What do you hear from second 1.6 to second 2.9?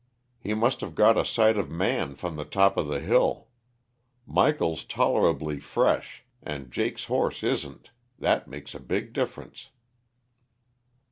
Man from the top of